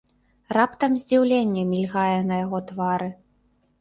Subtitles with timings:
[0.57, 3.09] Раптам здзіўленне мільгае на яго твары.